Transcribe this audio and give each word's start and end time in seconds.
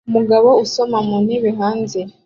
Umugabo 0.09 0.49
usoma 0.63 0.97
mu 1.07 1.17
ntebe 1.23 1.49
hanze 1.59 1.99